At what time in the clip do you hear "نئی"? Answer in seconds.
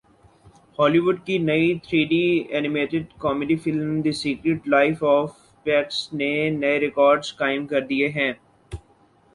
1.39-1.67